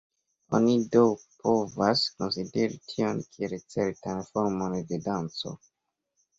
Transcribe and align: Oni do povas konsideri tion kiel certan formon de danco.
Oni 0.59 0.71
do 0.95 1.03
povas 1.43 2.01
konsideri 2.23 2.81
tion 2.95 3.21
kiel 3.37 3.55
certan 3.77 4.27
formon 4.33 4.77
de 4.93 5.03
danco. 5.11 5.57